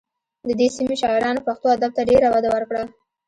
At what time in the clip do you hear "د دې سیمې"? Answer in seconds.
0.47-0.95